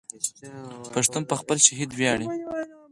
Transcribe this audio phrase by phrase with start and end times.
[0.93, 2.27] پښتون په خپل شهید ویاړي.